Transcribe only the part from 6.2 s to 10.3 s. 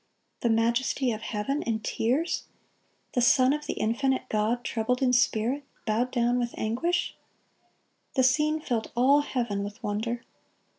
with anguish! The scene filled all heaven with wonder.